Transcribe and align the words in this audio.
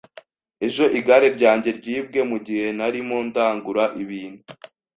Ejo 0.67 0.85
igare 0.99 1.27
ryanjye 1.37 1.69
ryibwe 1.79 2.19
mugihe 2.29 2.67
narimo 2.77 3.17
ndagura 3.27 3.83
ibintu. 4.03 4.41